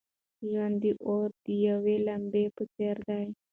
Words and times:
ژوند 0.49 0.75
د 0.83 0.85
اور 1.07 1.29
د 1.43 1.45
یوې 1.67 1.95
لمبې 2.07 2.45
په 2.55 2.63
څېر 2.73 2.95
دی. 3.07 3.25